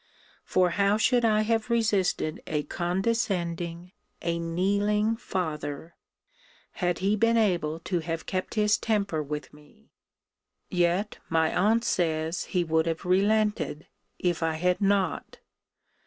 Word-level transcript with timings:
For 0.45 0.71
how 0.71 0.97
should 0.97 1.23
I 1.23 1.41
have 1.43 1.69
resisted 1.69 2.41
a 2.47 2.63
condescending, 2.63 3.91
a 4.19 4.39
kneeling 4.39 5.15
father, 5.15 5.95
had 6.71 6.97
he 7.05 7.15
been 7.15 7.37
able 7.37 7.79
to 7.81 7.99
have 7.99 8.25
kept 8.25 8.55
his 8.55 8.79
temper 8.79 9.21
with 9.21 9.53
me? 9.53 9.91
Yet 10.71 11.19
my 11.29 11.55
aunt 11.55 11.83
say 11.85 12.31
he 12.47 12.63
would 12.63 12.87
have 12.87 13.05
relented, 13.05 13.85
if 14.17 14.41
I 14.41 14.53
had 14.55 14.81
not. 14.81 15.37